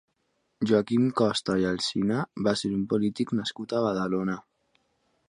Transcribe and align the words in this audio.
Joaquim 0.69 1.03
Costa 1.19 1.57
i 1.63 1.67
Alsina 1.71 2.17
va 2.47 2.53
ser 2.63 2.71
un 2.79 2.81
polític 2.95 3.35
nascut 3.41 3.77
a 3.77 3.83
Badalona. 3.89 4.39